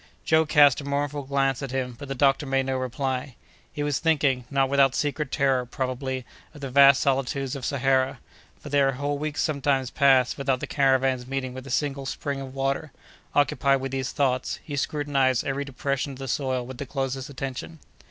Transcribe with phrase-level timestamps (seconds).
[0.25, 3.35] Joe cast a mournful glance at him; but the doctor made no reply.
[3.71, 8.93] He was thinking, not without secret terror, probably, of the vast solitudes of Sahara—for there
[8.93, 12.91] whole weeks sometimes pass without the caravans meeting with a single spring of water.
[13.35, 17.77] Occupied with these thoughts, he scrutinized every depression of the soil with the closest attention.